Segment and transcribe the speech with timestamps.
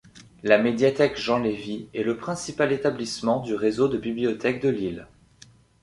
[0.41, 5.05] La médiathèque Jean Lévy est le principal établissement du réseau de bibliothèques de Lille.